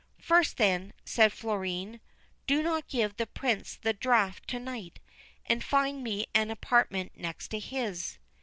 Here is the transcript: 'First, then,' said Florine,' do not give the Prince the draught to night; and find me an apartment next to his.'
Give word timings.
'First, 0.19 0.57
then,' 0.57 0.93
said 1.05 1.31
Florine,' 1.31 1.99
do 2.47 2.63
not 2.63 2.87
give 2.87 3.17
the 3.17 3.27
Prince 3.27 3.75
the 3.79 3.93
draught 3.93 4.47
to 4.47 4.59
night; 4.59 4.99
and 5.45 5.63
find 5.63 6.01
me 6.03 6.25
an 6.33 6.49
apartment 6.49 7.11
next 7.15 7.49
to 7.49 7.59
his.' 7.59 8.17